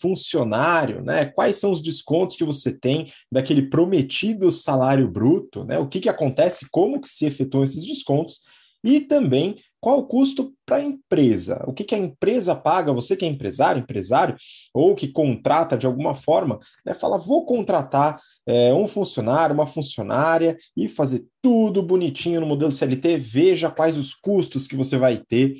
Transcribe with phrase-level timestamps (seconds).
[0.00, 1.26] funcionário, né?
[1.26, 5.78] Quais são os descontos que você tem daquele prometido salário bruto, né?
[5.78, 8.40] O que, que acontece, como que se efetuam esses descontos
[8.82, 11.64] e também qual o custo para a empresa?
[11.66, 12.92] O que, que, a empresa paga?
[12.92, 14.36] Você que é empresário, empresário,
[14.74, 20.56] ou que contrata de alguma forma, né, fala: vou contratar é, um funcionário, uma funcionária
[20.76, 23.16] e fazer tudo bonitinho no modelo CLT.
[23.16, 25.54] Veja quais os custos que você vai ter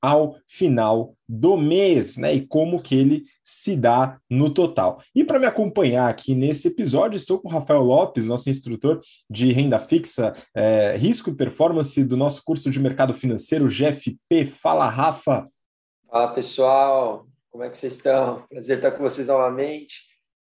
[0.00, 2.32] ao final do mês, né?
[2.34, 5.00] E como que ele se dá no total.
[5.14, 9.00] E para me acompanhar aqui nesse episódio, estou com o Rafael Lopes, nosso instrutor
[9.30, 14.46] de renda fixa, é, risco e performance do nosso curso de mercado financeiro GFP.
[14.46, 15.48] Fala, Rafa.
[16.10, 17.28] Fala, pessoal.
[17.48, 18.44] Como é que vocês estão?
[18.50, 19.94] Prazer estar com vocês novamente.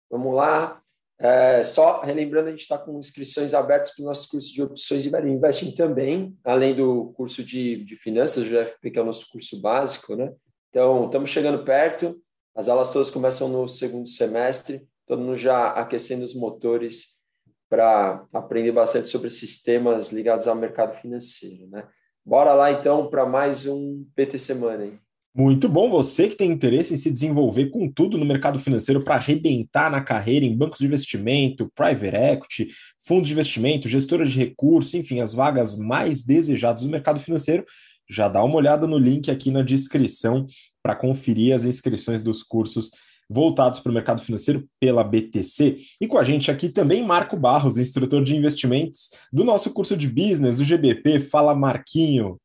[0.10, 0.82] Vamos lá.
[1.20, 5.06] É, só relembrando, a gente está com inscrições abertas para o nosso curso de opções
[5.06, 9.06] e value investing também, além do curso de, de finanças, do GFP, que é o
[9.06, 10.34] nosso curso básico, né?
[10.70, 12.20] Então, estamos chegando perto,
[12.58, 17.18] as aulas todas começam no segundo semestre, todo mundo já aquecendo os motores
[17.70, 21.88] para aprender bastante sobre sistemas ligados ao mercado financeiro, né?
[22.26, 25.00] Bora lá, então, para mais um PT Semana, hein?
[25.36, 29.16] Muito bom, você que tem interesse em se desenvolver com tudo no mercado financeiro para
[29.16, 32.68] arrebentar na carreira em bancos de investimento, private equity,
[33.06, 37.64] fundos de investimento, gestoras de recursos, enfim, as vagas mais desejadas do mercado financeiro,
[38.10, 40.46] já dá uma olhada no link aqui na descrição
[40.82, 42.92] para conferir as inscrições dos cursos
[43.30, 45.78] voltados para o mercado financeiro pela BTC.
[46.00, 50.08] E com a gente aqui também Marco Barros, instrutor de investimentos do nosso curso de
[50.08, 51.20] business, o GBP.
[51.20, 52.40] Fala, Marquinho.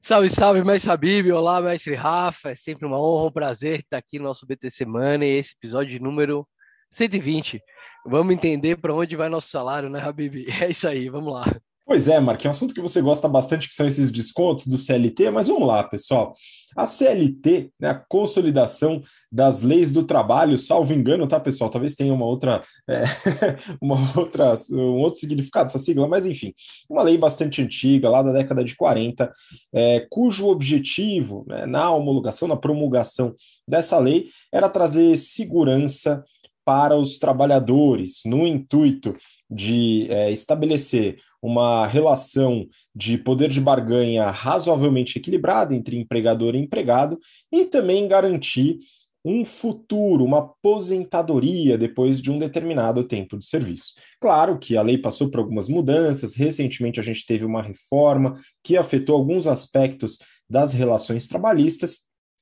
[0.00, 1.30] Salve, salve, mestre Habib.
[1.30, 2.50] Olá, mestre Rafa.
[2.50, 6.46] É sempre uma honra, um prazer estar aqui no nosso BTC Money, esse episódio número
[6.90, 7.62] 120.
[8.06, 10.46] Vamos entender para onde vai nosso salário, né, Habib?
[10.60, 11.44] É isso aí, vamos lá.
[11.92, 14.78] Pois é, Mark, é um assunto que você gosta bastante, que são esses descontos do
[14.78, 16.32] CLT, mas vamos lá, pessoal.
[16.74, 21.68] A CLT, né, a consolidação das leis do trabalho, salvo engano, tá, pessoal?
[21.68, 23.04] Talvez tenha uma outra, é,
[23.78, 26.54] uma outra, um outro significado essa sigla, mas enfim,
[26.88, 29.30] uma lei bastante antiga, lá da década de 40,
[29.74, 33.34] é, cujo objetivo, né, na homologação, na promulgação
[33.68, 36.24] dessa lei, era trazer segurança
[36.64, 39.14] para os trabalhadores, no intuito
[39.50, 47.18] de é, estabelecer uma relação de poder de barganha razoavelmente equilibrada entre empregador e empregado
[47.50, 48.78] e também garantir
[49.24, 53.94] um futuro, uma aposentadoria depois de um determinado tempo de serviço.
[54.20, 58.76] Claro que a lei passou por algumas mudanças, recentemente a gente teve uma reforma que
[58.76, 60.18] afetou alguns aspectos
[60.50, 62.00] das relações trabalhistas,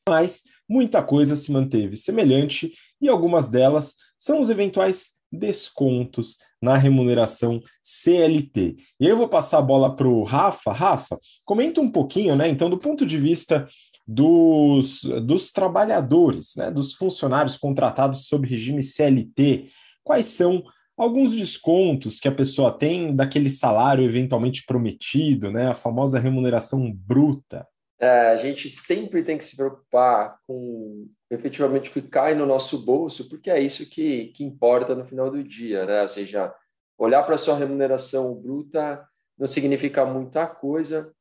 [0.08, 7.60] mas muita coisa se manteve semelhante e algumas delas são os eventuais descontos na remuneração
[7.82, 8.76] CLT.
[9.00, 10.72] E eu vou passar a bola para o Rafa.
[10.72, 12.48] Rafa, comenta um pouquinho, né?
[12.48, 13.66] Então, do ponto de vista
[14.06, 19.68] dos, dos trabalhadores, né, dos funcionários contratados sob regime CLT,
[20.02, 20.62] quais são
[20.96, 27.66] alguns descontos que a pessoa tem daquele salário eventualmente prometido, né, a famosa remuneração bruta?
[28.00, 32.78] É, a gente sempre tem que se preocupar com efetivamente o que cai no nosso
[32.78, 36.02] bolso, porque é isso que, que importa no final do dia, né?
[36.02, 36.54] Ou seja,
[36.96, 39.06] olhar para a sua remuneração bruta
[39.38, 41.12] não significa muita coisa,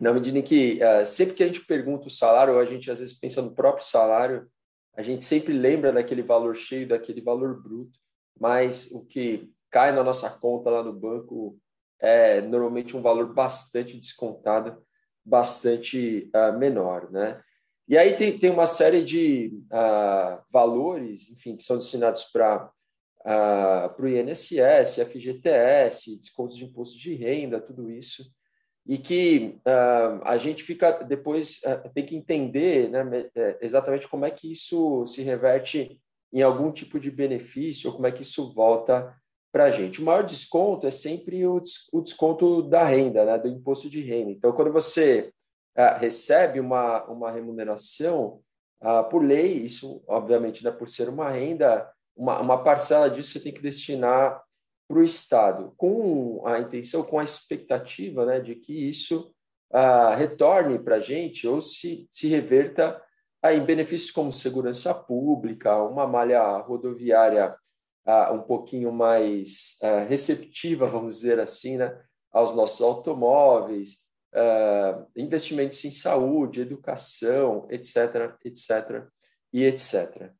[0.00, 2.90] na medida em que uh, sempre que a gente pergunta o salário, ou a gente
[2.90, 4.48] às vezes pensa no próprio salário,
[4.94, 7.98] a gente sempre lembra daquele valor cheio, daquele valor bruto,
[8.38, 11.58] mas o que cai na nossa conta lá no banco
[12.00, 14.82] é normalmente um valor bastante descontado,
[15.24, 17.40] bastante uh, menor, né?
[17.88, 22.70] E aí tem, tem uma série de uh, valores, enfim, que são destinados para
[23.26, 28.24] uh, o INSS, FGTS, descontos de imposto de renda, tudo isso,
[28.86, 31.60] e que uh, a gente fica depois
[31.94, 36.00] tem que entender né, é, exatamente como é que isso se reverte
[36.32, 39.14] em algum tipo de benefício ou como é que isso volta
[39.52, 40.00] para a gente.
[40.00, 41.62] O maior desconto é sempre o,
[41.92, 44.30] o desconto da renda, né, do imposto de renda.
[44.30, 45.30] Então, quando você
[45.76, 48.40] uh, recebe uma, uma remuneração,
[48.82, 53.40] uh, por lei, isso obviamente, né, por ser uma renda, uma, uma parcela disso você
[53.40, 54.42] tem que destinar
[54.88, 59.32] para o Estado, com a intenção, com a expectativa né, de que isso
[59.70, 63.00] uh, retorne para a gente ou se, se reverta
[63.44, 67.54] em benefícios como segurança pública, uma malha rodoviária
[68.06, 69.78] uh, um pouquinho mais
[70.08, 71.98] receptiva, vamos dizer assim, né,
[72.32, 74.02] aos nossos automóveis,
[74.32, 79.06] uh, investimentos em saúde, educação, etc., etc.,
[79.52, 80.30] e etc.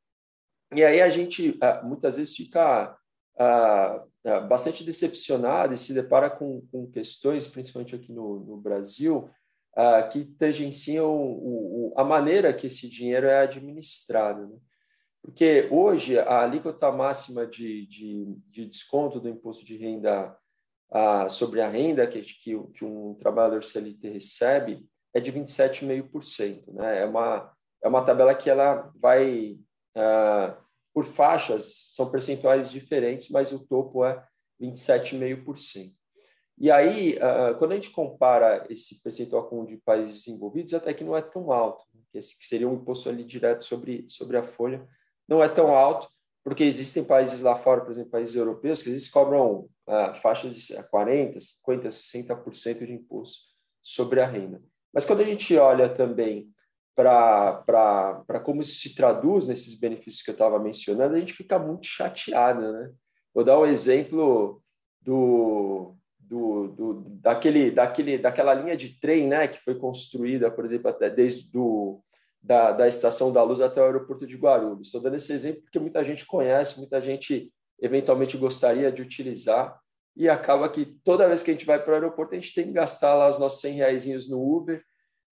[0.75, 2.97] E aí a gente uh, muitas vezes fica
[3.35, 9.29] uh, bastante decepcionado e se depara com, com questões, principalmente aqui no, no Brasil,
[10.13, 14.47] que tangenciam o, o, a maneira que esse dinheiro é administrado.
[14.47, 14.57] Né?
[15.23, 20.37] Porque hoje a alíquota máxima de, de, de desconto do imposto de renda
[20.91, 24.85] ah, sobre a renda que, que, que, um trabalhador CLT recebe
[25.15, 26.73] é de 27,5%.
[26.75, 27.03] Né?
[27.03, 27.53] É, uma,
[27.83, 29.57] é uma tabela que ela vai
[29.95, 30.59] ah,
[30.93, 34.23] por faixas, são percentuais diferentes, mas o topo é
[34.61, 35.93] 27,5%.
[36.59, 40.93] E aí, uh, quando a gente compara esse percentual com o de países desenvolvidos, até
[40.93, 42.03] que não é tão alto, né?
[42.13, 44.87] que seria um imposto ali direto sobre, sobre a folha,
[45.29, 46.09] não é tão alto,
[46.45, 50.61] porque existem países lá fora, por exemplo, países europeus, que eles cobram uh, faixas de
[50.61, 51.37] 40%,
[51.67, 53.39] 50%, 60% de imposto
[53.81, 54.61] sobre a renda.
[54.93, 56.49] Mas quando a gente olha também
[56.95, 61.87] para como isso se traduz nesses benefícios que eu estava mencionando, a gente fica muito
[61.87, 62.73] chateado.
[62.73, 62.91] Né?
[63.33, 64.63] Vou dar um exemplo
[65.01, 70.91] do, do, do, daquele, daquele, daquela linha de trem né, que foi construída, por exemplo,
[70.91, 72.03] até desde do,
[72.43, 74.89] da, da Estação da Luz até o aeroporto de Guarulhos.
[74.89, 79.79] Estou dando esse exemplo porque muita gente conhece, muita gente eventualmente gostaria de utilizar,
[80.17, 82.67] e acaba que toda vez que a gente vai para o aeroporto, a gente tem
[82.67, 84.83] que gastar lá os nossos 100 reais no Uber,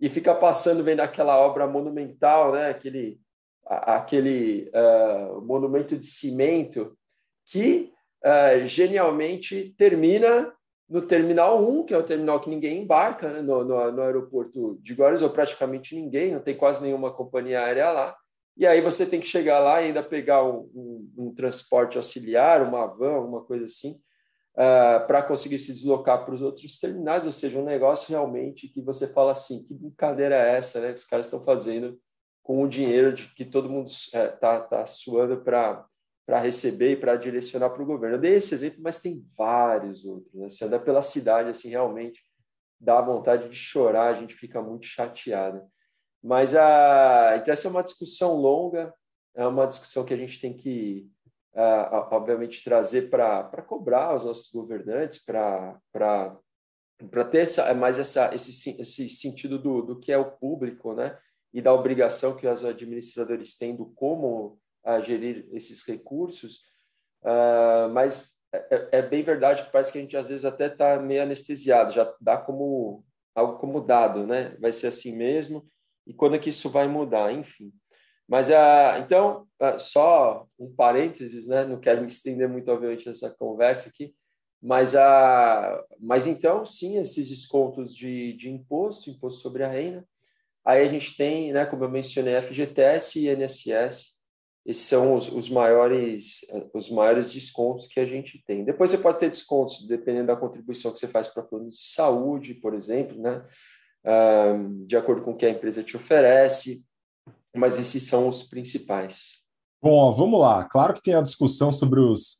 [0.01, 2.71] e fica passando, vendo aquela obra monumental, né?
[2.71, 3.21] aquele,
[3.67, 6.97] aquele uh, monumento de cimento,
[7.47, 7.93] que
[8.25, 10.53] uh, genialmente termina
[10.91, 13.41] no Terminal 1, que é o terminal que ninguém embarca, né?
[13.41, 17.93] no, no, no, aeroporto de Guarulhos, ou praticamente ninguém, não tem quase nenhuma companhia aérea
[17.93, 18.17] lá.
[18.57, 22.63] E aí você tem que chegar lá e ainda pegar um, um, um transporte auxiliar,
[22.63, 23.93] uma van, uma coisa assim,
[24.57, 28.69] uh, ah, para conseguir se deslocar para os outros terminais, ou seja, um negócio realmente
[28.69, 31.97] que você fala assim, que brincadeira é essa, né, que os caras estão fazendo
[32.43, 35.87] com o dinheiro de que todo mundo está é, tá, tá suando para
[36.31, 38.15] para receber e para direcionar para o governo.
[38.15, 40.32] Eu dei esse exemplo, mas tem vários outros.
[40.32, 40.49] Né?
[40.49, 42.23] Você anda pela cidade, assim, realmente
[42.81, 45.61] dá vontade de chorar, a gente fica muito chateado.
[46.23, 48.94] Mas a, então essa é uma discussão longa,
[49.35, 51.11] é uma discussão que a gente tem que
[51.55, 55.81] uh, obviamente, trazer para cobrar os nossos governantes, para
[57.29, 61.19] ter essa, mais essa, esse, esse sentido do, do que é o público, né?
[61.53, 66.61] E da obrigação que os administradores têm do como uh, gerir esses recursos.
[67.23, 70.67] Uh, mas é, é, é, bem verdade que parece que a gente às vezes até
[70.67, 73.05] está meio anestesiado, já dá como
[73.35, 74.56] algo como dado, né?
[74.61, 75.67] Vai ser assim mesmo.
[76.06, 77.32] E quando é que isso vai mudar?
[77.32, 77.73] Enfim.
[78.31, 81.65] Mas, uh, então, uh, só um parênteses, né?
[81.65, 84.15] não quero me estender muito, obviamente, nessa conversa aqui,
[84.62, 90.06] mas, uh, mas então, sim, esses descontos de, de imposto, imposto sobre a renda,
[90.65, 94.17] aí a gente tem, né, como eu mencionei, FGTS e INSS,
[94.65, 96.41] esses são os, os, maiores,
[96.75, 98.65] os maiores descontos que a gente tem.
[98.65, 102.55] Depois você pode ter descontos, dependendo da contribuição que você faz para plano de saúde,
[102.55, 103.43] por exemplo, né?
[104.87, 106.85] De acordo com o que a empresa te oferece,
[107.55, 109.41] mas esses são os principais.
[109.83, 110.65] Bom, vamos lá.
[110.65, 112.39] Claro que tem a discussão sobre os,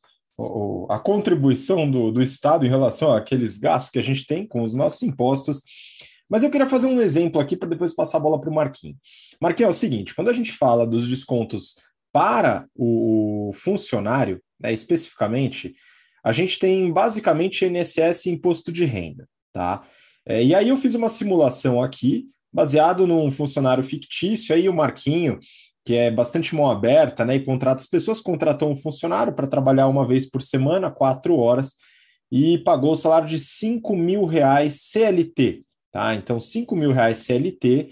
[0.89, 4.75] a contribuição do, do Estado em relação àqueles gastos que a gente tem com os
[4.75, 5.63] nossos impostos.
[6.29, 8.97] Mas eu queria fazer um exemplo aqui para depois passar a bola para o Marquinhos.
[9.41, 11.75] Marquinhos, é o seguinte: quando a gente fala dos descontos
[12.11, 15.73] para o funcionário, né, especificamente,
[16.23, 19.83] a gente tem basicamente INSS e imposto de renda, tá?
[20.25, 25.39] É, e aí eu fiz uma simulação aqui baseado num funcionário fictício, aí o Marquinho,
[25.85, 29.87] que é bastante mão aberta, né, e contrata as pessoas, contratou um funcionário para trabalhar
[29.87, 31.75] uma vez por semana, quatro horas,
[32.31, 36.15] e pagou o salário de 5 mil reais CLT, tá?
[36.15, 37.89] Então, 5 mil reais CLT,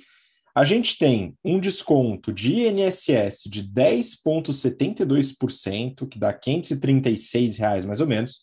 [0.60, 8.08] a gente tem um desconto de INSS de 10,72%, que dá 536 reais mais ou
[8.08, 8.42] menos,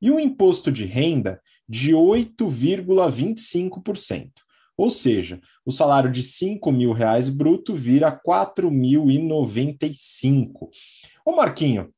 [0.00, 4.30] e um imposto de renda de 8,25%.
[4.76, 10.68] Ou seja, o salário de 5 mil reais bruto vira 4.095.
[11.24, 11.92] Ô Marquinho,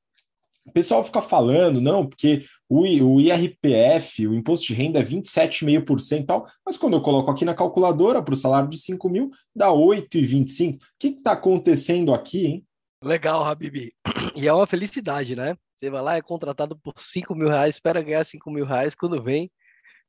[0.68, 6.20] o pessoal fica falando, não, porque o, o IRPF, o imposto de renda é 27,5%
[6.20, 9.30] e tal, mas quando eu coloco aqui na calculadora para o salário de 5 mil,
[9.54, 10.76] dá 8,25.
[10.76, 12.64] O que está acontecendo aqui, hein?
[13.02, 13.94] Legal, Habibi.
[14.36, 15.56] E é uma felicidade, né?
[15.80, 19.22] Você vai lá, é contratado por 5 mil reais, espera ganhar 5 mil reais, quando
[19.22, 19.50] vem,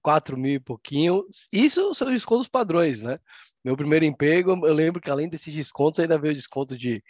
[0.01, 1.25] 4 mil e pouquinho.
[1.51, 3.19] Isso são descontos padrões, né?
[3.63, 7.03] Meu primeiro emprego, eu lembro que além desses descontos, ainda veio desconto de,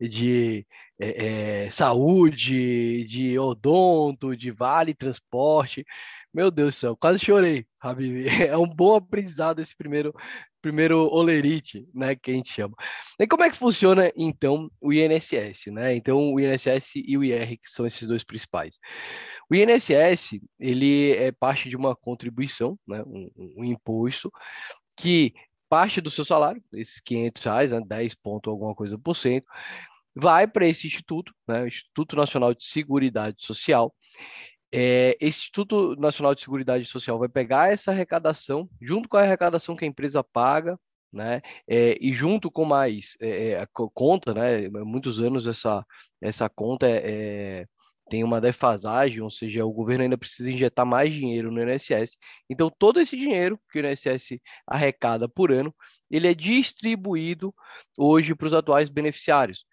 [0.00, 0.66] de
[0.98, 5.84] é, é, saúde, de odonto, de vale transporte.
[6.34, 8.24] Meu Deus do céu, quase chorei, Habib.
[8.52, 10.12] É um bom aprendizado esse primeiro,
[10.62, 12.74] primeiro olerite, né, que a gente chama.
[13.18, 15.94] E como é que funciona, então, o INSS, né?
[15.94, 18.78] Então, o INSS e o IR, que são esses dois principais.
[19.50, 23.28] O INSS, ele é parte de uma contribuição, né, um,
[23.58, 24.32] um imposto,
[24.96, 25.34] que
[25.68, 29.46] parte do seu salário, esses 500 reais, né, 10 ponto alguma coisa por cento,
[30.14, 33.94] vai para esse instituto, né, Instituto Nacional de Seguridade Social.
[34.72, 39.76] É, esse Instituto Nacional de Seguridade Social vai pegar essa arrecadação, junto com a arrecadação
[39.76, 40.78] que a empresa paga,
[41.12, 41.42] né?
[41.68, 44.68] É, e junto com mais é, é a conta, né?
[44.70, 45.84] Muitos anos essa
[46.22, 47.66] essa conta é,
[48.08, 52.18] tem uma defasagem, ou seja, o governo ainda precisa injetar mais dinheiro no INSS.
[52.48, 55.74] Então, todo esse dinheiro que o INSS arrecada por ano,
[56.10, 57.54] ele é distribuído
[57.98, 59.64] hoje para os atuais beneficiários.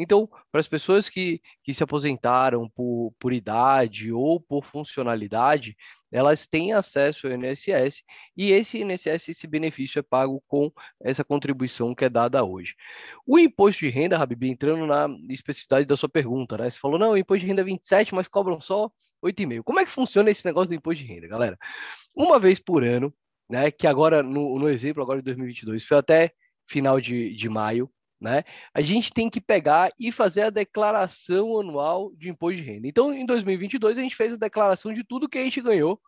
[0.00, 5.76] Então, para as pessoas que, que se aposentaram por, por idade ou por funcionalidade,
[6.12, 8.04] elas têm acesso ao INSS
[8.36, 10.70] e esse INSS, esse benefício é pago com
[11.02, 12.76] essa contribuição que é dada hoje.
[13.26, 16.70] O imposto de renda, Rabibi, entrando na especificidade da sua pergunta, né?
[16.70, 18.88] Você falou, não, o imposto de renda é 27, mas cobram só
[19.22, 19.64] 8,5.
[19.64, 21.58] Como é que funciona esse negócio do imposto de renda, galera?
[22.14, 23.12] Uma vez por ano,
[23.50, 23.72] né?
[23.72, 26.30] Que agora, no, no exemplo agora de 2022, foi até
[26.68, 28.44] final de, de maio, né?
[28.74, 32.88] A gente tem que pegar e fazer a declaração anual de imposto de renda.
[32.88, 36.00] Então, em 2022, a gente fez a declaração de tudo que a gente ganhou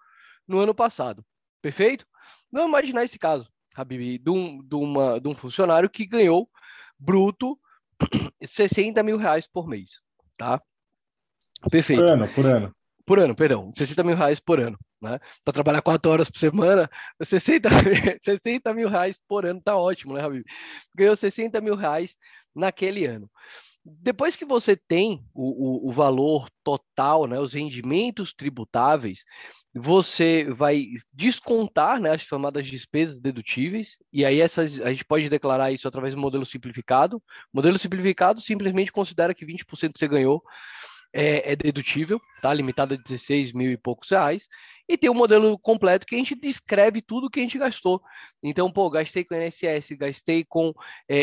[0.47, 1.25] no ano passado.
[1.62, 2.07] Perfeito?
[2.50, 6.50] Vamos imaginar esse caso, Habib, de um, de, uma, de um funcionário que ganhou
[6.99, 7.59] bruto
[8.43, 10.00] 60 mil reais por mês,
[10.37, 10.61] tá?
[11.71, 12.00] Perfeito.
[12.00, 12.75] Por ano, por ano.
[13.11, 15.19] Por ano, perdão, 60 mil reais por ano, né?
[15.45, 16.88] Para trabalhar quatro horas por semana,
[17.21, 17.69] 60,
[18.23, 20.45] 60 mil reais por ano tá ótimo, né, Habib?
[20.95, 22.17] Ganhou 60 mil reais
[22.55, 23.29] naquele ano.
[23.85, 29.25] Depois que você tem o, o, o valor total, né, os rendimentos tributáveis,
[29.75, 35.73] você vai descontar né, as chamadas despesas dedutíveis, e aí essas, a gente pode declarar
[35.73, 37.21] isso através do modelo simplificado.
[37.52, 40.40] Modelo simplificado simplesmente considera que 20% você ganhou
[41.12, 42.52] é, é, dedutível, tá?
[42.52, 44.49] Limitado a 16 mil e poucos reais.
[44.88, 48.00] E tem o um modelo completo que a gente descreve tudo que a gente gastou.
[48.43, 50.73] Então, pô, gastei com INSS, gastei com
[51.09, 51.21] é,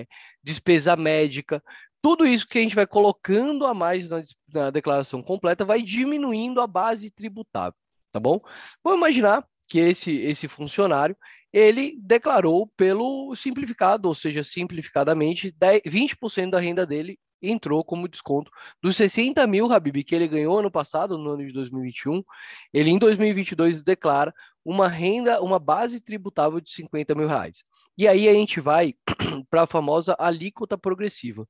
[0.00, 0.06] é,
[0.42, 1.62] despesa médica.
[2.00, 6.60] Tudo isso que a gente vai colocando a mais na, na declaração completa vai diminuindo
[6.60, 7.74] a base tributável,
[8.12, 8.40] tá bom?
[8.84, 11.16] Vamos imaginar que esse, esse funcionário
[11.52, 18.50] ele declarou pelo simplificado, ou seja, simplificadamente, 10, 20% da renda dele entrou como desconto.
[18.82, 22.22] Dos 60 mil, Habib, que ele ganhou ano passado, no ano de 2021,
[22.72, 27.62] ele em 2022 declara uma renda, uma base tributável de 50 mil reais.
[27.96, 28.94] E aí a gente vai
[29.48, 31.48] para a famosa alíquota progressiva.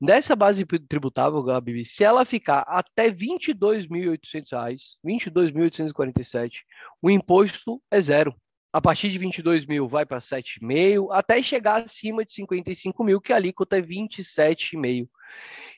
[0.00, 6.60] Nessa base tributável, Gabi, se ela ficar até R$ 22.800, 22.847,
[7.02, 8.34] o imposto é zero
[8.72, 13.32] a partir de 22 mil vai para 7,5, até chegar acima de 55 mil, que
[13.32, 15.08] a alíquota é 27,5.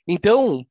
[0.07, 0.67] Então,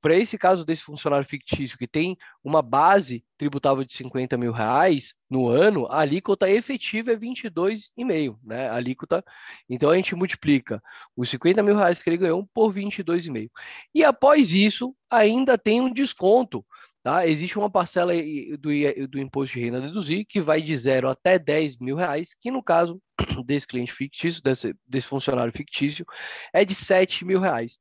[0.00, 5.14] para esse caso desse funcionário fictício que tem uma base tributável de 50 mil reais
[5.30, 8.68] no ano, a alíquota efetiva é 22,5, né?
[8.68, 9.24] A alíquota.
[9.68, 10.82] Então a gente multiplica
[11.16, 13.48] os 50 mil reais que ele ganhou por 22,5.
[13.94, 16.64] E após isso, ainda tem um desconto
[17.02, 17.26] Tá?
[17.26, 18.12] Existe uma parcela
[18.58, 22.50] do, do imposto de renda deduzir que vai de zero até 10 mil reais, que
[22.50, 23.00] no caso
[23.46, 26.04] desse cliente fictício, desse, desse funcionário fictício,
[26.52, 27.78] é de 7 mil reais.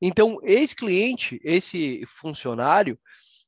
[0.00, 2.98] Então, esse cliente, esse funcionário,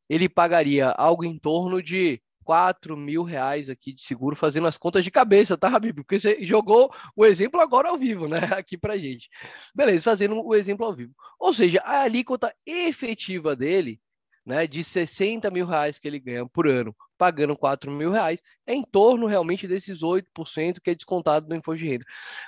[0.08, 5.02] ele pagaria algo em torno de 4 mil reais aqui de seguro, fazendo as contas
[5.02, 5.96] de cabeça, tá, Habib?
[5.96, 8.38] Porque você jogou o exemplo agora ao vivo, né?
[8.56, 9.28] Aqui pra gente.
[9.74, 11.12] Beleza, fazendo o exemplo ao vivo.
[11.40, 14.00] Ou seja, a alíquota efetiva dele
[14.46, 18.72] né, de 60 mil reais que ele ganha por ano, pagando 4 mil reais, é
[18.72, 22.04] em torno realmente desses 8% que é descontado do imposto de renda.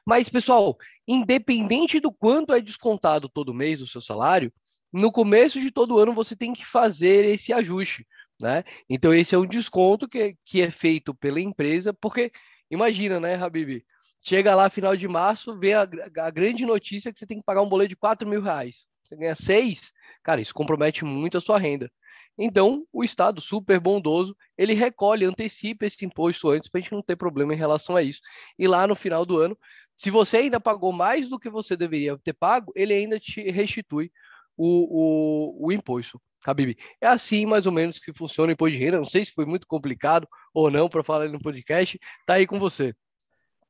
[0.07, 0.77] Mas, pessoal,
[1.09, 4.53] independente do quanto é descontado todo mês do seu salário,
[4.93, 8.07] no começo de todo ano você tem que fazer esse ajuste.
[8.41, 8.63] Né?
[8.89, 12.31] Então, esse é um desconto que, que é feito pela empresa, porque
[12.71, 13.85] imagina, né, Habib?
[14.21, 17.63] Chega lá final de março, vê a, a grande notícia que você tem que pagar
[17.63, 18.87] um boleto de 4 mil reais.
[19.09, 21.91] Você ganha 6, Cara, isso compromete muito a sua renda.
[22.37, 27.03] Então, o Estado, super bondoso, ele recolhe, antecipa esse imposto antes para a gente não
[27.03, 28.21] ter problema em relação a isso.
[28.59, 29.59] E lá no final do ano,
[29.97, 34.13] se você ainda pagou mais do que você deveria ter pago, ele ainda te restitui
[34.57, 36.21] o, o, o imposto.
[36.47, 38.99] Habib, é assim mais ou menos que funciona o imposto de renda.
[38.99, 41.99] Não sei se foi muito complicado ou não para falar no podcast.
[42.27, 42.95] Tá aí com você.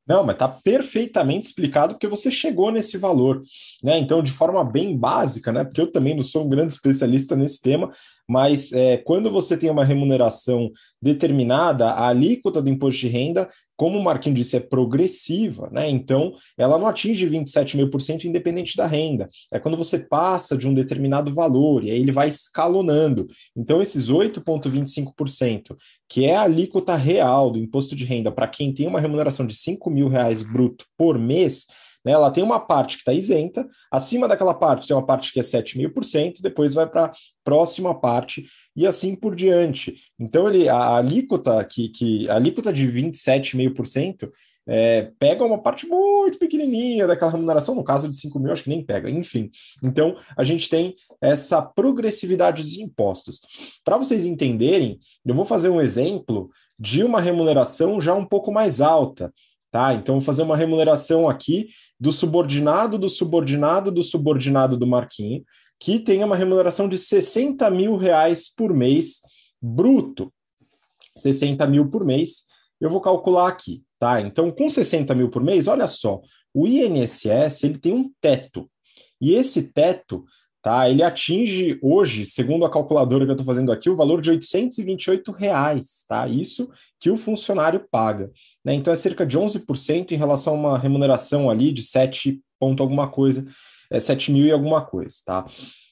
[0.09, 3.43] Não, mas está perfeitamente explicado porque você chegou nesse valor,
[3.83, 3.99] né?
[3.99, 5.63] Então, de forma bem básica, né?
[5.63, 7.93] Porque eu também não sou um grande especialista nesse tema,
[8.29, 10.71] mas é, quando você tem uma remuneração
[11.01, 15.89] determinada, a alíquota do imposto de renda, como o Marquinhos disse, é progressiva, né?
[15.89, 19.27] Então, ela não atinge 27 mil por cento independente da renda.
[19.51, 23.25] É quando você passa de um determinado valor, e aí ele vai escalonando.
[23.57, 25.75] Então, esses 8,25%,
[26.07, 29.55] que é a alíquota real do imposto de renda para quem tem uma remuneração de
[29.55, 31.65] 5 mil reais bruto por mês,
[32.03, 32.11] Né?
[32.11, 35.43] Ela tem uma parte que está isenta, acima daquela parte tem uma parte que é
[35.43, 37.11] 7,5%, depois vai para a
[37.43, 39.95] próxima parte e assim por diante.
[40.19, 44.29] Então, ele, a alíquota, que, que, a alíquota de 27,5%
[44.67, 48.69] é, pega uma parte muito pequenininha daquela remuneração, no caso de 5 mil, acho que
[48.69, 49.49] nem pega, enfim.
[49.83, 53.41] Então, a gente tem essa progressividade dos impostos.
[53.83, 58.79] Para vocês entenderem, eu vou fazer um exemplo de uma remuneração já um pouco mais
[58.79, 59.33] alta,
[59.71, 59.93] tá?
[59.93, 65.43] Então, vou fazer uma remuneração aqui do subordinado, do subordinado, do subordinado do Marquinho,
[65.79, 69.21] que tem uma remuneração de 60 mil reais por mês
[69.61, 70.33] bruto.
[71.17, 72.45] 60 mil por mês,
[72.79, 74.21] eu vou calcular aqui, tá?
[74.21, 76.21] Então, com 60 mil por mês, olha só,
[76.53, 78.69] o INSS ele tem um teto.
[79.21, 80.23] E esse teto
[80.61, 80.89] tá?
[80.89, 85.31] Ele atinge hoje, segundo a calculadora que eu estou fazendo aqui, o valor de 828
[85.31, 86.27] reais, tá?
[86.27, 88.31] Isso que o funcionário paga,
[88.63, 88.73] né?
[88.73, 93.07] Então é cerca de 11% em relação a uma remuneração ali de 7 ponto alguma
[93.07, 93.47] coisa,
[93.89, 95.45] é 7 mil e alguma coisa, tá?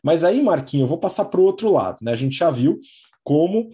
[0.04, 2.12] Mas aí, Marquinho, eu vou passar para o outro lado, né?
[2.12, 2.78] A gente já viu
[3.24, 3.70] como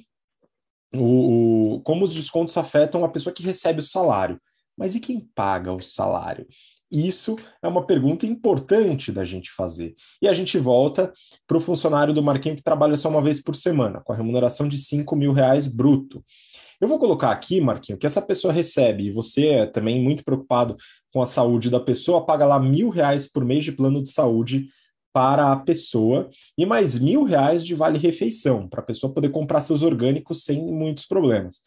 [0.94, 4.40] o, o, como os descontos afetam a pessoa que recebe o salário.
[4.78, 6.46] Mas e quem paga o salário?
[6.90, 9.94] Isso é uma pergunta importante da gente fazer.
[10.22, 11.12] E a gente volta
[11.46, 14.68] para o funcionário do Marquinho que trabalha só uma vez por semana, com a remuneração
[14.68, 16.24] de 5 mil reais bruto.
[16.80, 20.76] Eu vou colocar aqui, Marquinho, que essa pessoa recebe, e você é também muito preocupado
[21.12, 24.68] com a saúde da pessoa, paga lá mil reais por mês de plano de saúde
[25.12, 29.82] para a pessoa e mais mil reais de vale-refeição, para a pessoa poder comprar seus
[29.82, 31.62] orgânicos sem muitos problemas.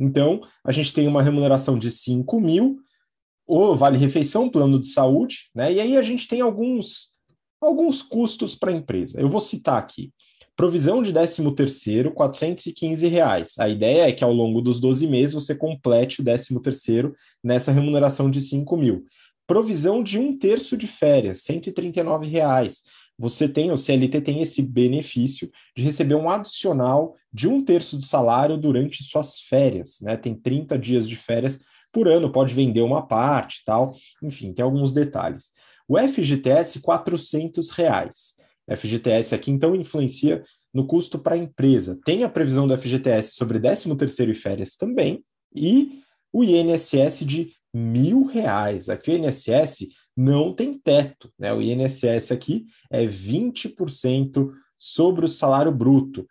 [0.00, 2.78] Então, a gente tem uma remuneração de 5 mil,
[3.46, 5.72] o vale-refeição, plano de saúde, né?
[5.72, 7.10] E aí a gente tem alguns,
[7.60, 9.20] alguns custos para a empresa.
[9.20, 10.12] Eu vou citar aqui.
[10.56, 13.54] Provisão de 13 terceiro, 415 reais.
[13.58, 17.72] A ideia é que ao longo dos 12 meses você complete o 13 terceiro nessa
[17.72, 19.04] remuneração de 5 mil.
[19.46, 22.84] Provisão de um terço de férias, 139 reais
[23.20, 28.02] você tem, o CLT tem esse benefício de receber um adicional de um terço do
[28.02, 30.16] salário durante suas férias, né?
[30.16, 31.60] Tem 30 dias de férias
[31.92, 35.52] por ano, pode vender uma parte tal, enfim, tem alguns detalhes.
[35.86, 38.36] O FGTS, 400 reais.
[38.74, 42.00] FGTS aqui, então, influencia no custo para a empresa.
[42.02, 45.22] Tem a previsão do FGTS sobre 13º e férias também,
[45.54, 46.00] e
[46.32, 48.88] o INSS de mil reais.
[48.88, 49.88] Aqui o INSS
[50.20, 51.32] não tem teto.
[51.38, 51.52] Né?
[51.52, 56.26] O INSS aqui é 20% sobre o salário bruto.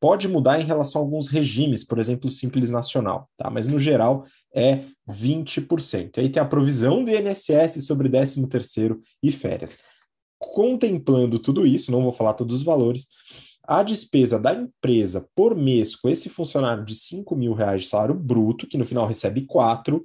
[0.00, 3.50] Pode mudar em relação a alguns regimes, por exemplo, o Simples Nacional, tá?
[3.50, 6.18] mas no geral é 20%.
[6.18, 9.78] Aí tem a provisão do INSS sobre 13º e férias.
[10.38, 13.08] Contemplando tudo isso, não vou falar todos os valores,
[13.66, 18.14] a despesa da empresa por mês com esse funcionário de 5 mil reais de salário
[18.14, 20.02] bruto, que no final recebe 4,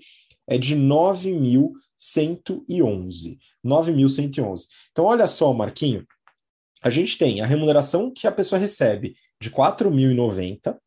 [0.47, 3.37] é de 9 mil 111.
[3.63, 4.63] 9.111.
[4.91, 6.03] Então, olha só, Marquinho.
[6.81, 10.77] A gente tem a remuneração que a pessoa recebe de 4.090,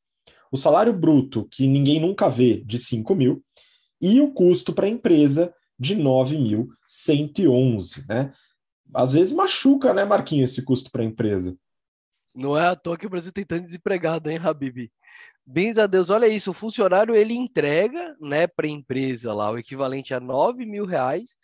[0.50, 3.44] o salário bruto, que ninguém nunca vê, de 5 mil,
[4.00, 8.32] e o custo para a empresa de 9.111, né?
[8.94, 11.56] Às vezes machuca, né, Marquinho, esse custo para a empresa.
[12.34, 14.90] Não é à toa que o Brasil tem tanto desempregado, hein, Habib?
[15.44, 19.58] Bens a Deus, olha isso, o funcionário ele entrega né, para a empresa lá o
[19.58, 21.36] equivalente a 9 mil reais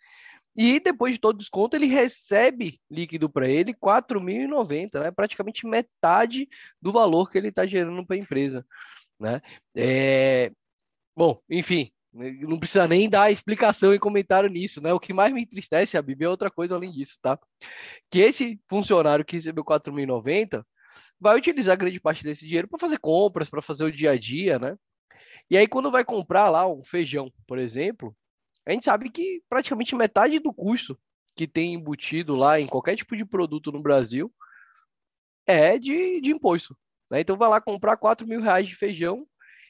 [0.55, 5.11] e depois de todo desconto ele recebe líquido para ele 4.090, né?
[5.11, 6.47] praticamente metade
[6.81, 8.65] do valor que ele está gerando para a empresa.
[9.19, 9.41] Né?
[9.75, 10.51] É...
[11.15, 14.91] Bom, enfim, não precisa nem dar explicação e comentário nisso, né?
[14.93, 17.37] O que mais me entristece, a Bíblia, é outra coisa além disso, tá?
[18.09, 20.63] Que esse funcionário que recebeu 4.090
[21.19, 24.57] vai utilizar grande parte desse dinheiro para fazer compras, para fazer o dia a dia,
[24.57, 24.77] né?
[25.49, 28.15] E aí, quando vai comprar lá um feijão, por exemplo,
[28.65, 30.99] a gente sabe que praticamente metade do custo
[31.35, 34.31] que tem embutido lá em qualquer tipo de produto no Brasil
[35.47, 36.77] é de, de imposto.
[37.09, 37.21] Né?
[37.21, 39.25] Então vai lá comprar 4 mil reais de feijão,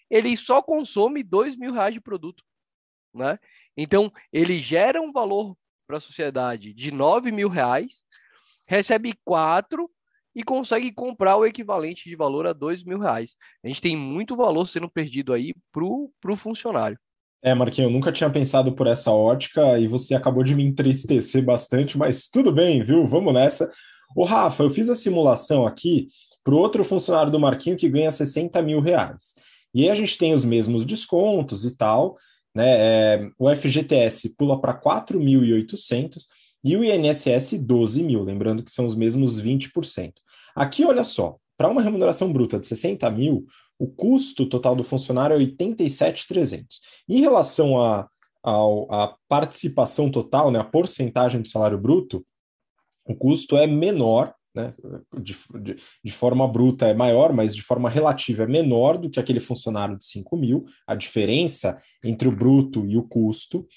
[0.10, 2.44] ele só consome 2 mil reais de produto.
[3.14, 3.40] Né?
[3.78, 5.56] Então ele gera um valor
[5.88, 8.04] para a sociedade de 9 mil reais,
[8.68, 9.90] recebe 4
[10.36, 13.36] e consegue comprar o equivalente de valor a 2 mil reais.
[13.64, 16.98] A gente tem muito valor sendo perdido aí para o funcionário.
[17.42, 21.44] É, Marquinhos, eu nunca tinha pensado por essa ótica e você acabou de me entristecer
[21.44, 23.06] bastante, mas tudo bem, viu?
[23.08, 23.72] Vamos nessa.
[24.16, 26.08] Ô, Rafa, eu fiz a simulação aqui
[26.44, 29.36] para o outro funcionário do Marquinho que ganha 60 mil reais.
[29.74, 32.18] E aí a gente tem os mesmos descontos e tal,
[32.54, 32.76] né?
[32.78, 36.24] É, o FGTS pula para 4.800
[36.64, 40.14] e o INSS 12 mil, lembrando que são os mesmos 20%.
[40.56, 43.46] Aqui, olha só, para uma remuneração bruta de 60 mil,
[43.78, 46.80] o custo total do funcionário é 87,300.
[47.08, 48.10] Em relação à
[48.44, 52.26] a, a, a, participação total, né, a porcentagem do salário bruto,
[53.06, 54.74] o custo é menor, né,
[55.20, 59.20] de, de, de, forma bruta é maior, mas de forma relativa é menor do que
[59.20, 63.68] aquele funcionário de 5 mil, a diferença entre o bruto e o custo.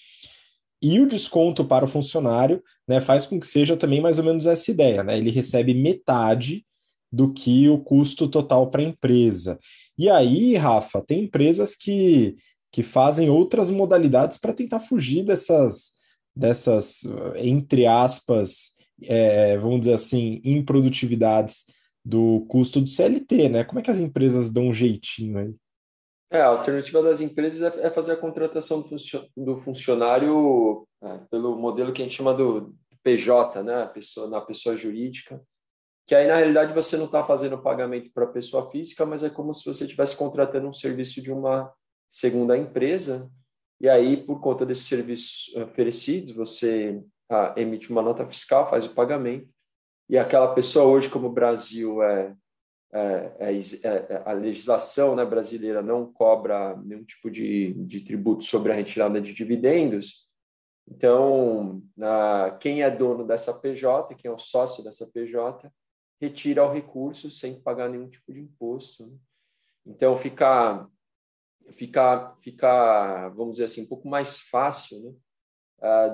[0.83, 4.47] E o desconto para o funcionário né, faz com que seja também mais ou menos
[4.47, 5.17] essa ideia, né?
[5.17, 6.67] Ele recebe metade
[7.11, 9.59] do que o custo total para a empresa.
[9.97, 12.35] E aí, Rafa, tem empresas que,
[12.73, 15.93] que fazem outras modalidades para tentar fugir dessas,
[16.35, 17.03] dessas
[17.37, 21.67] entre aspas, é, vamos dizer assim, improdutividades
[22.05, 23.65] do custo do CLT, né?
[23.65, 25.55] Como é que as empresas dão um jeitinho aí?
[26.33, 28.83] É, a alternativa das empresas é, é fazer a contratação
[29.37, 33.85] do funcionário é, pelo modelo que a gente chama do PJ, né?
[33.89, 35.43] pessoa, na pessoa jurídica,
[36.07, 39.29] que aí na realidade você não está fazendo pagamento para a pessoa física, mas é
[39.29, 41.71] como se você estivesse contratando um serviço de uma
[42.11, 43.31] segunda empresa,
[43.79, 46.99] e aí por conta desse serviço oferecido, você
[47.31, 49.51] ah, emite uma nota fiscal, faz o pagamento,
[50.09, 52.42] e aquela pessoa hoje, como o Brasil é é, é, é,
[54.25, 59.33] a legislação né, brasileira não cobra nenhum tipo de, de tributo sobre a retirada de
[59.33, 60.29] dividendos.
[60.87, 65.73] Então, na, quem é dono dessa PJ, quem é o sócio dessa PJ,
[66.21, 69.07] retira o recurso sem pagar nenhum tipo de imposto.
[69.07, 69.17] Né?
[69.87, 70.87] Então, fica,
[71.71, 75.15] fica, fica, vamos dizer assim, um pouco mais fácil né?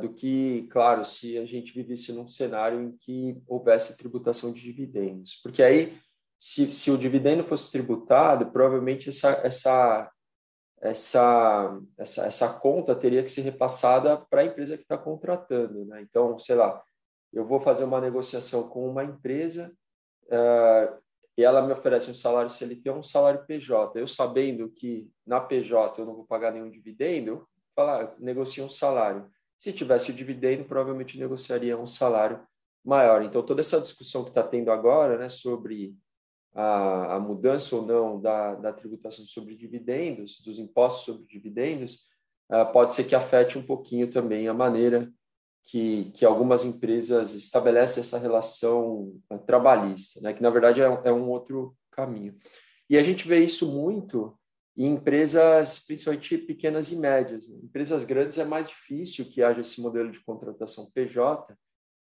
[0.01, 5.41] Do que, claro, se a gente vivesse num cenário em que houvesse tributação de dividendos.
[5.43, 6.01] Porque aí
[6.39, 10.11] se, se o dividendo fosse tributado, provavelmente essa, essa,
[10.81, 15.85] essa, essa, essa conta teria que ser repassada para a empresa que está contratando.
[15.85, 16.01] Né?
[16.03, 16.81] Então, sei lá,
[17.33, 19.73] eu vou fazer uma negociação com uma empresa
[20.27, 20.97] uh,
[21.37, 23.99] e ela me oferece um salário CLT ou um salário PJ.
[23.99, 29.29] Eu sabendo que na PJ eu não vou pagar nenhum dividendo, falar, negocio um salário.
[29.57, 32.41] Se tivesse o dividendo, provavelmente negociaria um salário
[32.85, 33.23] maior.
[33.23, 35.97] Então, toda essa discussão que está tendo agora né, sobre
[36.59, 42.01] a, a mudança ou não da, da, tributação sobre dividendos, dos impostos sobre dividendos,
[42.51, 45.09] uh, pode ser que afete um pouquinho também a maneira
[45.65, 50.33] que, que algumas empresas estabelecem essa relação uh, trabalhista, né?
[50.35, 52.37] que na verdade é, é um outro caminho.
[52.91, 54.37] E a gente vê isso muito
[54.77, 57.49] em empresas, principalmente pequenas e médias.
[57.49, 61.55] Empresas grandes é mais difícil que haja esse modelo de contratação PJ,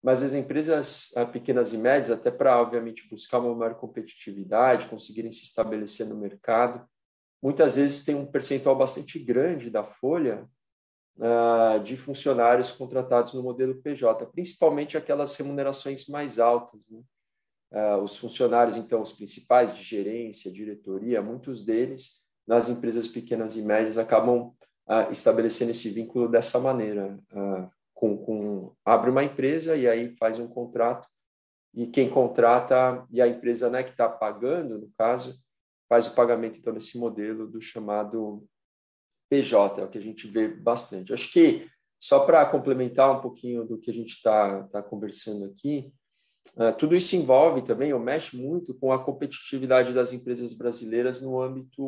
[0.07, 5.33] mas as empresas ah, pequenas e médias, até para, obviamente, buscar uma maior competitividade, conseguirem
[5.33, 6.88] se estabelecer no mercado,
[7.42, 10.49] muitas vezes tem um percentual bastante grande da folha
[11.16, 16.88] uh, de funcionários contratados no modelo PJ, principalmente aquelas remunerações mais altas.
[16.88, 17.01] Né?
[17.73, 23.62] Uh, os funcionários, então, os principais de gerência, diretoria, muitos deles, nas empresas pequenas e
[23.62, 24.55] médias, acabam
[24.88, 27.19] uh, estabelecendo esse vínculo dessa maneira,
[27.97, 31.09] com, com, abre uma empresa e aí faz um contrato
[31.75, 35.35] e quem contrata e a empresa né, que está pagando, no caso,
[35.89, 38.47] faz o pagamento então nesse modelo do chamado
[39.31, 41.13] PJ, é o que a gente vê bastante.
[41.13, 45.93] Acho que só para complementar um pouquinho do que a gente está tá conversando aqui,
[46.57, 51.41] uh, tudo isso envolve também, ou mexe muito com a competitividade das empresas brasileiras no
[51.41, 51.83] âmbito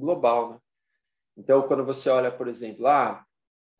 [0.00, 0.50] global.
[0.50, 0.58] Né?
[1.36, 3.24] Então, quando você olha, por exemplo, ah,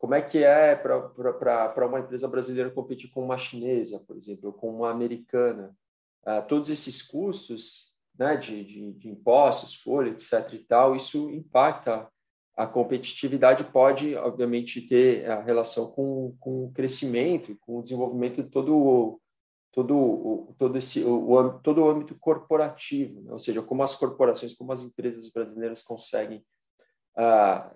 [0.01, 4.75] como é que é para uma empresa brasileira competir com uma chinesa, por exemplo, com
[4.75, 5.77] uma americana?
[6.25, 10.53] Ah, todos esses custos né, de, de, de, impostos, folha, etc.
[10.53, 12.09] e tal, isso impacta
[12.57, 18.49] a competitividade, pode, obviamente, ter a relação com, com o crescimento, com o desenvolvimento de
[18.49, 19.21] todo
[19.71, 23.31] todo o, todo esse o, todo o âmbito corporativo, né?
[23.31, 26.43] ou seja, como as corporações, como as empresas brasileiras conseguem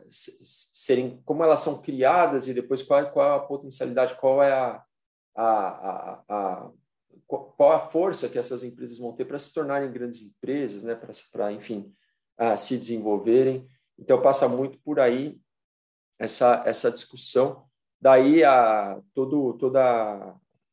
[0.09, 4.83] serem como elas são criadas e depois qual, qual a potencialidade, qual é a,
[5.35, 6.71] a, a, a,
[7.27, 10.97] qual a força que essas empresas vão ter para se tornarem grandes empresas, né?
[11.31, 11.93] para, enfim,
[12.57, 13.67] se desenvolverem.
[13.97, 15.39] Então, passa muito por aí
[16.19, 17.65] essa, essa discussão.
[17.99, 19.81] Daí, a, todo, toda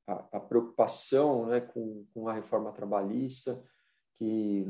[0.06, 3.62] a, a preocupação né, com, com a reforma trabalhista,
[4.18, 4.66] que,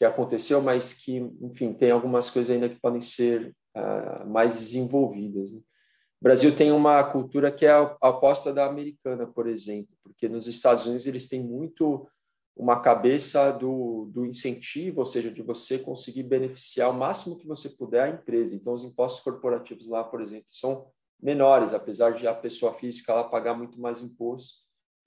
[0.00, 5.52] que aconteceu, mas que, enfim, tem algumas coisas ainda que podem ser uh, mais desenvolvidas.
[5.52, 5.58] Né?
[5.58, 10.46] O Brasil tem uma cultura que é a aposta da americana, por exemplo, porque nos
[10.46, 12.08] Estados Unidos eles têm muito
[12.56, 17.68] uma cabeça do, do incentivo, ou seja, de você conseguir beneficiar o máximo que você
[17.68, 18.56] puder a empresa.
[18.56, 20.86] Então, os impostos corporativos lá, por exemplo, são
[21.22, 24.54] menores, apesar de a pessoa física ela pagar muito mais imposto,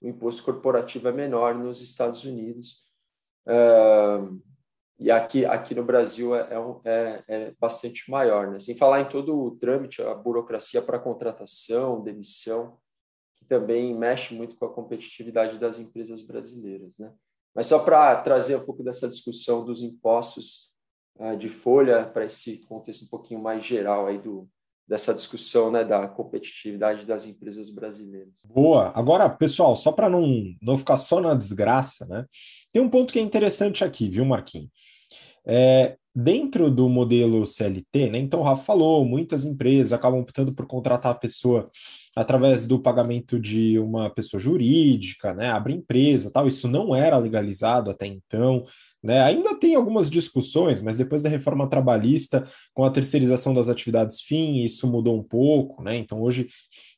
[0.00, 2.76] o imposto corporativo é menor nos Estados Unidos.
[3.44, 4.40] Uh,
[4.98, 8.60] e aqui, aqui no Brasil é, é, é, é, bastante maior, né?
[8.60, 12.78] sem falar em todo o trâmite, a burocracia para contratação, demissão,
[13.36, 16.96] que também mexe muito com a competitividade das empresas brasileiras.
[16.98, 17.12] Né?
[17.54, 20.70] Mas só para trazer um pouco dessa discussão dos impostos
[21.16, 24.48] uh, de folha para esse contexto um pouquinho mais geral aí do,
[24.86, 28.46] dessa discussão né, da competitividade das empresas brasileiras.
[28.46, 28.92] Boa.
[28.94, 32.26] Agora, pessoal, só para não, não ficar só na desgraça, né?
[32.72, 34.68] Tem um ponto que é interessante aqui, viu, Marquinhos?
[35.46, 38.18] É, dentro do modelo CLT, né?
[38.18, 41.70] Então, o Rafa falou, muitas empresas acabam optando por contratar a pessoa
[42.14, 45.50] através do pagamento de uma pessoa jurídica, né?
[45.50, 46.46] Abre empresa, tal.
[46.46, 48.64] Isso não era legalizado até então.
[49.04, 49.20] Né?
[49.20, 54.64] Ainda tem algumas discussões, mas depois da reforma trabalhista, com a terceirização das atividades fim,
[54.64, 55.94] isso mudou um pouco, né?
[55.94, 56.48] Então hoje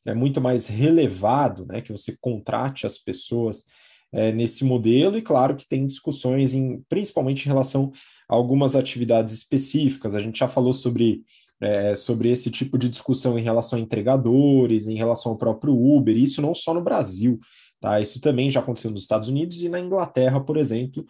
[0.05, 3.65] é muito mais relevado né, que você contrate as pessoas
[4.13, 7.91] é, nesse modelo, e claro que tem discussões, em, principalmente em relação
[8.29, 10.15] a algumas atividades específicas.
[10.15, 11.23] A gente já falou sobre,
[11.59, 16.15] é, sobre esse tipo de discussão em relação a entregadores, em relação ao próprio Uber,
[16.15, 17.37] isso não só no Brasil.
[17.81, 17.99] Tá?
[17.99, 21.05] Isso também já aconteceu nos Estados Unidos e na Inglaterra, por exemplo,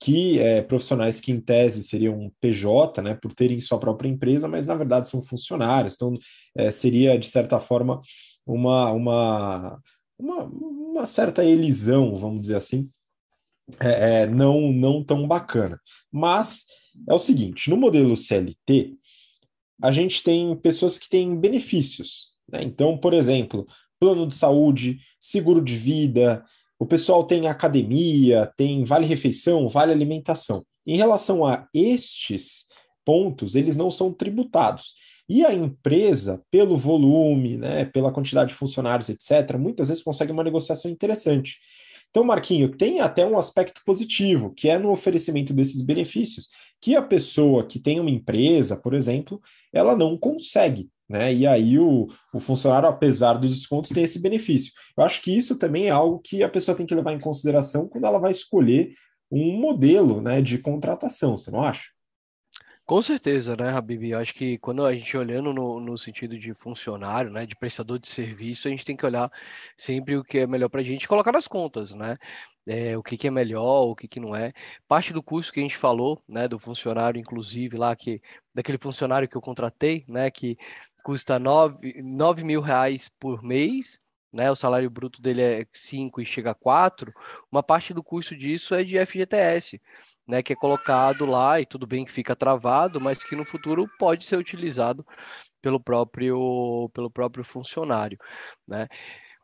[0.00, 4.66] que é, profissionais que em tese seriam PJ, né, por terem sua própria empresa, mas
[4.66, 6.16] na verdade são funcionários, então
[6.56, 8.00] é, seria de certa forma
[8.46, 9.82] uma, uma,
[10.18, 12.88] uma, uma certa elisão, vamos dizer assim,
[13.78, 15.78] é, é, não, não tão bacana.
[16.10, 16.64] Mas
[17.08, 18.96] é o seguinte: no modelo CLT,
[19.82, 22.30] a gente tem pessoas que têm benefícios.
[22.50, 22.62] Né?
[22.62, 23.66] Então, por exemplo,
[23.98, 26.44] plano de saúde, seguro de vida,
[26.80, 30.64] o pessoal tem academia, tem vale-refeição, vale-alimentação.
[30.86, 32.64] Em relação a estes
[33.04, 34.94] pontos, eles não são tributados.
[35.28, 40.42] E a empresa, pelo volume, né, pela quantidade de funcionários, etc., muitas vezes consegue uma
[40.42, 41.58] negociação interessante.
[42.08, 46.48] Então, Marquinho, tem até um aspecto positivo, que é no oferecimento desses benefícios,
[46.80, 49.38] que a pessoa que tem uma empresa, por exemplo,
[49.70, 51.34] ela não consegue né?
[51.34, 54.72] E aí o, o funcionário, apesar dos descontos, tem esse benefício.
[54.96, 57.88] Eu acho que isso também é algo que a pessoa tem que levar em consideração
[57.88, 58.92] quando ela vai escolher
[59.28, 61.88] um modelo né, de contratação, você não acha?
[62.90, 64.10] Com certeza, né, Habib?
[64.10, 68.00] Eu acho que quando a gente olhando no, no, sentido de funcionário, né, de prestador
[68.00, 69.30] de serviço, a gente tem que olhar
[69.76, 72.16] sempre o que é melhor para a gente colocar nas contas, né?
[72.66, 74.52] É, o que, que, é melhor, o que, que não é.
[74.88, 78.20] Parte do custo que a gente falou, né, do funcionário, inclusive, lá, que
[78.52, 80.58] daquele funcionário que eu contratei, né, que
[81.00, 83.98] custa 9, 9 mil reais por mês,
[84.32, 84.50] né?
[84.50, 87.12] O salário bruto dele é 5 e chega a 4,
[87.50, 89.80] uma parte do custo disso é de FGTS,
[90.26, 90.42] né?
[90.42, 94.26] Que é colocado lá e tudo bem que fica travado, mas que no futuro pode
[94.26, 95.04] ser utilizado
[95.60, 98.18] pelo próprio, pelo próprio funcionário,
[98.68, 98.88] né?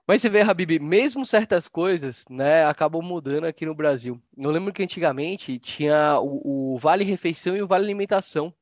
[0.06, 4.22] Mas você vê, Habib, mesmo certas coisas, né, acabam mudando aqui no Brasil.
[4.38, 8.54] Eu lembro que antigamente tinha o, o Vale Refeição e o Vale Alimentação,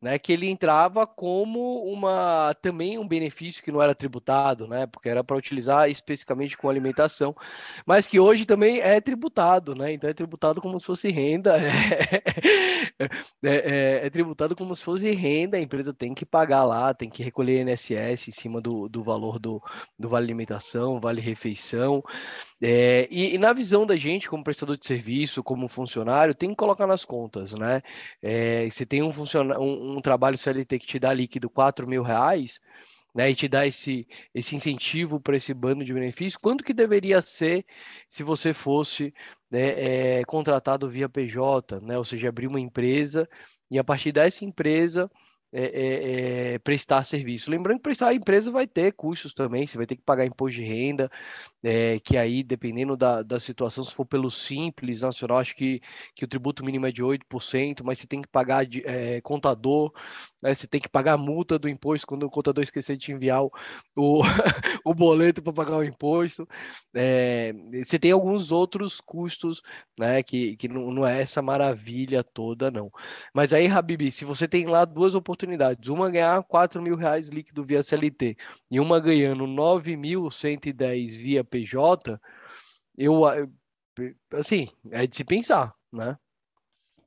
[0.00, 5.08] né, que ele entrava como uma também um benefício que não era tributado, né, porque
[5.08, 7.34] era para utilizar especificamente com alimentação,
[7.86, 11.56] mas que hoje também é tributado, né, então é tributado como se fosse renda,
[12.98, 16.92] é, é, é, é tributado como se fosse renda, a empresa tem que pagar lá,
[16.92, 19.62] tem que recolher INSS em cima do, do valor do,
[19.98, 22.02] do vale alimentação, vale refeição,
[22.60, 26.56] é, e, e, na visão da gente, como prestador de serviço, como funcionário, tem que
[26.56, 27.82] colocar nas contas, né?
[28.22, 32.60] É, se tem um, um, um trabalho CLT que te dá líquido 4 mil reais,
[33.14, 37.22] né, e te dá esse, esse incentivo para esse bando de benefícios, quanto que deveria
[37.22, 37.64] ser
[38.10, 39.14] se você fosse
[39.50, 43.26] né, é, contratado via PJ, né, ou seja, abrir uma empresa
[43.70, 45.10] e a partir dessa empresa
[45.52, 47.50] é, é, é, prestar serviço.
[47.50, 50.60] Lembrando que prestar a empresa vai ter custos também, você vai ter que pagar imposto
[50.60, 51.10] de renda,
[51.62, 55.80] é, que aí, dependendo da, da situação, se for pelo Simples Nacional, acho que,
[56.14, 59.92] que o tributo mínimo é de 8%, mas você tem que pagar de, é, contador,
[60.42, 63.42] né, você tem que pagar a multa do imposto quando o contador esquecer de enviar
[63.42, 63.50] o,
[64.84, 66.46] o, boleto para pagar o imposto.
[66.94, 67.52] É,
[67.84, 69.62] você tem alguns outros custos,
[69.98, 72.90] né, que, que não, não é essa maravilha toda, não.
[73.34, 75.88] Mas aí, Habib, se você tem lá duas oportunidades, oportunidades.
[75.88, 78.36] Uma ganhar 4 mil reais líquido via CLT
[78.70, 82.18] e uma ganhando 9.110 via PJ,
[82.96, 83.22] eu,
[84.32, 86.16] assim, é de se pensar, né?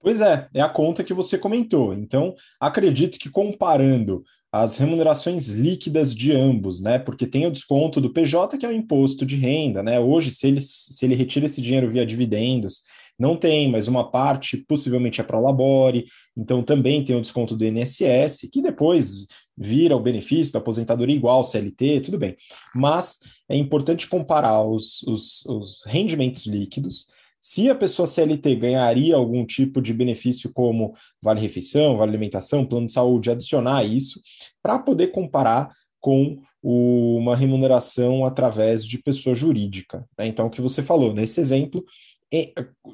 [0.02, 1.94] Pois é, é a conta que você comentou.
[1.94, 6.98] Então, acredito que comparando as remunerações líquidas de ambos, né?
[6.98, 10.00] Porque tem o desconto do PJ, que é o imposto de renda, né?
[10.00, 12.82] Hoje, se ele, se ele retira esse dinheiro via dividendos,
[13.20, 16.06] não tem, mas uma parte possivelmente é para o Labore,
[16.38, 19.28] então também tem o desconto do INSS, que depois
[19.58, 22.38] vira o benefício da aposentadoria igual, CLT, tudo bem.
[22.74, 27.08] Mas é importante comparar os, os, os rendimentos líquidos,
[27.42, 32.88] se a pessoa CLT ganharia algum tipo de benefício como vale refeição, vale alimentação, plano
[32.88, 34.22] de saúde, adicionar isso,
[34.62, 40.06] para poder comparar com uma remuneração através de pessoa jurídica.
[40.18, 40.28] Né?
[40.28, 41.84] Então, o que você falou, nesse exemplo,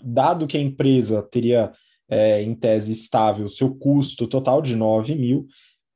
[0.04, 1.71] dado que a empresa teria,
[2.10, 5.48] é, em tese, estável seu custo total de 9 mil,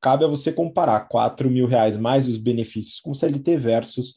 [0.02, 4.16] cabe a você comparar 4 mil reais mais os benefícios com CLT versus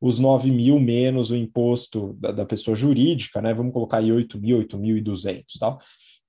[0.00, 3.54] os 9 mil menos o imposto da, da pessoa jurídica, né?
[3.54, 5.78] Vamos colocar aí 8 mil, 8.200, tal,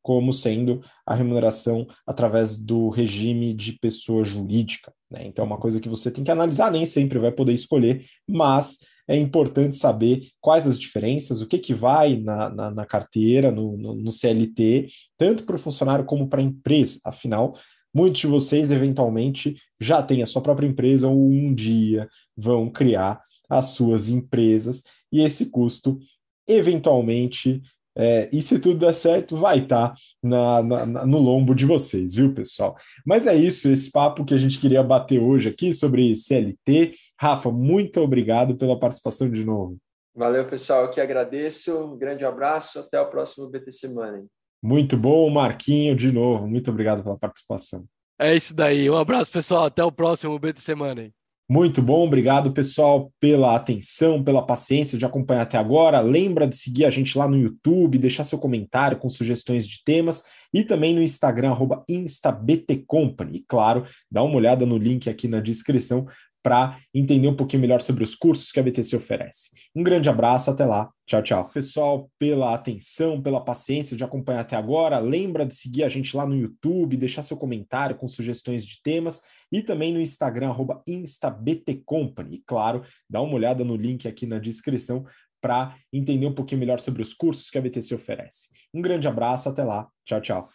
[0.03, 4.93] como sendo a remuneração através do regime de pessoa jurídica.
[5.09, 5.25] Né?
[5.25, 8.77] Então, é uma coisa que você tem que analisar, nem sempre vai poder escolher, mas
[9.07, 13.77] é importante saber quais as diferenças, o que, que vai na, na, na carteira, no,
[13.77, 14.87] no, no CLT,
[15.17, 16.99] tanto para o funcionário como para a empresa.
[17.03, 17.57] Afinal,
[17.93, 23.21] muitos de vocês, eventualmente, já têm a sua própria empresa ou um dia vão criar
[23.49, 25.99] as suas empresas e esse custo,
[26.47, 27.61] eventualmente,
[27.95, 32.15] é, e se tudo der certo, vai estar tá na, na, no lombo de vocês,
[32.15, 32.75] viu, pessoal?
[33.05, 36.93] Mas é isso, esse papo que a gente queria bater hoje aqui sobre CLT.
[37.19, 39.77] Rafa, muito obrigado pela participação de novo.
[40.15, 40.83] Valeu, pessoal.
[40.83, 41.75] Eu que agradeço.
[41.85, 42.79] Um grande abraço.
[42.79, 44.23] Até o próximo BT Semana.
[44.61, 46.47] Muito bom, Marquinho, de novo.
[46.47, 47.83] Muito obrigado pela participação.
[48.19, 48.89] É isso daí.
[48.89, 49.65] Um abraço, pessoal.
[49.65, 51.11] Até o próximo BT Semana.
[51.49, 55.99] Muito bom, obrigado pessoal pela atenção, pela paciência de acompanhar até agora.
[55.99, 60.23] Lembra de seguir a gente lá no YouTube, deixar seu comentário com sugestões de temas
[60.53, 61.53] e também no Instagram,
[61.89, 63.37] instabtcompany.
[63.37, 66.07] E claro, dá uma olhada no link aqui na descrição
[66.43, 69.51] para entender um pouquinho melhor sobre os cursos que a BTC oferece.
[69.73, 70.89] Um grande abraço, até lá.
[71.07, 71.47] Tchau, tchau.
[71.47, 74.99] Pessoal, pela atenção, pela paciência de acompanhar até agora.
[74.99, 79.21] Lembra de seguir a gente lá no YouTube, deixar seu comentário com sugestões de temas
[79.53, 80.51] e também no Instagram,
[80.87, 82.37] instabtcompany.
[82.37, 85.05] E claro, dá uma olhada no link aqui na descrição
[85.39, 88.49] para entender um pouquinho melhor sobre os cursos que a BTC oferece.
[88.73, 89.87] Um grande abraço, até lá.
[90.05, 90.49] Tchau, tchau.